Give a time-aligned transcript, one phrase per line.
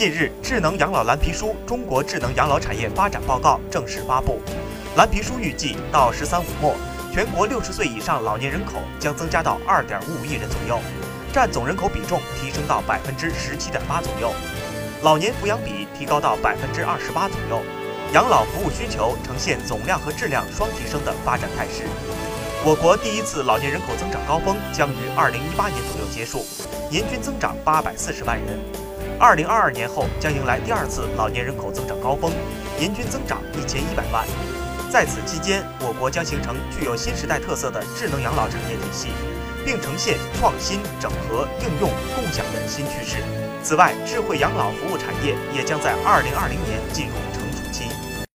[0.00, 4.40] 近日，《智能养老蓝皮书：中国智能养老产业发展报告》正式发布。
[4.96, 6.74] 蓝皮书预计，到“十三五”末，
[7.12, 10.80] 全国六十岁以上老年人口将增加到二点五五亿人左右，
[11.34, 14.32] 占总人口比重提升到百分之十七点八左右，
[15.02, 17.60] 老年抚养比提高到百分之二十八左右，
[18.14, 21.84] 养老服务需求呈现总量和质量双提升的发展态势。
[22.64, 26.46] 我国第一次老年人口增长高峰将于二零一八年左右结束，
[26.90, 28.58] 年均增长八百四十万人。
[29.20, 32.32] 二零二二年后将迎来第二次老年人口增长高峰，
[32.78, 34.24] 年均增长一千一百万。
[34.90, 39.08] 在此期间，我国将形成具有新时代特色的智能养老产业体系，
[39.62, 43.20] 并呈现创新、整合、应用、共享的新趋势。
[43.62, 47.29] 此外，智慧养老服务产业也将在二零二零年进入。